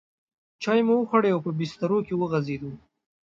چای 0.63 0.81
مو 0.87 0.95
وخوړې 0.99 1.29
او 1.33 1.39
په 1.45 1.51
بسترو 1.59 1.97
کې 2.07 2.13
وغځېدو. 2.17 2.71